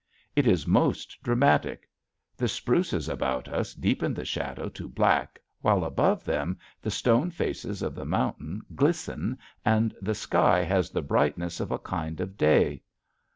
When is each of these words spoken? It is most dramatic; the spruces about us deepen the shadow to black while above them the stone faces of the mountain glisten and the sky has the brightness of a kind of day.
It 0.35 0.47
is 0.47 0.65
most 0.65 1.15
dramatic; 1.21 1.87
the 2.35 2.47
spruces 2.47 3.07
about 3.07 3.47
us 3.47 3.75
deepen 3.75 4.15
the 4.15 4.25
shadow 4.25 4.67
to 4.69 4.89
black 4.89 5.39
while 5.61 5.83
above 5.85 6.25
them 6.25 6.57
the 6.81 6.89
stone 6.89 7.29
faces 7.29 7.83
of 7.83 7.93
the 7.93 8.03
mountain 8.03 8.63
glisten 8.73 9.37
and 9.63 9.93
the 10.01 10.15
sky 10.15 10.63
has 10.63 10.89
the 10.89 11.03
brightness 11.03 11.59
of 11.59 11.69
a 11.71 11.77
kind 11.77 12.19
of 12.19 12.35
day. 12.35 12.81